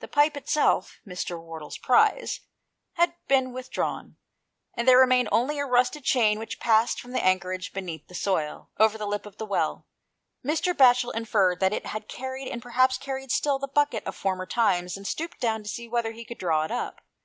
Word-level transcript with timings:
The 0.00 0.08
pipe 0.08 0.36
itself, 0.36 0.98
Mr. 1.06 1.40
Wardle's 1.40 1.78
prize, 1.78 2.40
had 2.94 3.14
been 3.28 3.52
with 3.52 3.70
drawn, 3.70 4.16
and 4.74 4.88
there 4.88 4.98
remained 4.98 5.28
only 5.30 5.60
a 5.60 5.64
rusted 5.64 6.02
chain 6.02 6.40
^^h 6.40 6.58
passed 6.58 7.00
from 7.00 7.12
some 7.12 7.20
anchorage 7.22 7.72
beneath 7.72 8.08
the 8.08 8.16
soil, 8.16 8.70
over 8.80 8.98
the 8.98 9.06
lip 9.06 9.26
of 9.26 9.38
the 9.38 9.46
well. 9.46 9.86
Mr. 10.44 10.74
Batchel 10.74 11.14
inferred 11.14 11.60
that 11.60 11.72
it 11.72 11.86
had 11.86 12.08
carried, 12.08 12.48
and 12.48 12.60
perhaps 12.60 12.98
carried 12.98 13.30
still, 13.30 13.60
the 13.60 13.68
bucket 13.68 14.04
of 14.08 14.16
former 14.16 14.44
times, 14.44 14.96
and 14.96 15.06
stooped 15.06 15.38
down 15.38 15.62
to 15.62 15.68
see 15.68 15.86
whether 15.86 16.10
he 16.10 16.24
could 16.24 16.38
draw 16.38 16.64
it 16.64 16.72
up. 16.72 17.00